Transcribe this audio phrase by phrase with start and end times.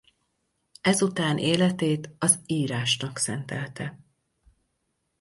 [0.81, 3.99] Ezután életét az írásnak szentelte.